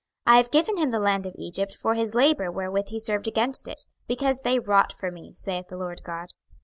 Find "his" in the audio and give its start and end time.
1.93-2.15